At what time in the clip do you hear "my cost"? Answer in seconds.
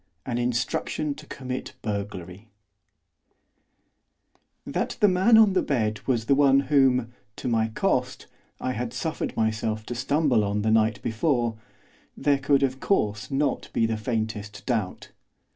7.47-8.25